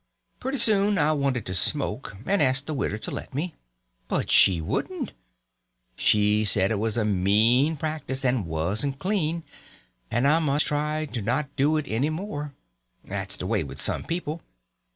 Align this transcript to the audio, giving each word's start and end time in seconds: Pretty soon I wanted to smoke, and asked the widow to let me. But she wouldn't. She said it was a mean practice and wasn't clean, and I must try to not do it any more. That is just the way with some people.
Pretty 0.39 0.57
soon 0.57 0.97
I 0.97 1.11
wanted 1.11 1.45
to 1.45 1.53
smoke, 1.53 2.17
and 2.25 2.41
asked 2.41 2.65
the 2.65 2.73
widow 2.73 2.97
to 2.97 3.11
let 3.11 3.35
me. 3.35 3.53
But 4.07 4.31
she 4.31 4.59
wouldn't. 4.59 5.13
She 5.95 6.43
said 6.43 6.71
it 6.71 6.79
was 6.79 6.97
a 6.97 7.05
mean 7.05 7.77
practice 7.77 8.25
and 8.25 8.47
wasn't 8.47 8.97
clean, 8.97 9.43
and 10.09 10.27
I 10.27 10.39
must 10.39 10.65
try 10.65 11.05
to 11.05 11.21
not 11.21 11.55
do 11.55 11.77
it 11.77 11.85
any 11.87 12.09
more. 12.09 12.51
That 13.05 13.19
is 13.19 13.27
just 13.27 13.39
the 13.41 13.45
way 13.45 13.63
with 13.63 13.79
some 13.79 14.03
people. 14.03 14.41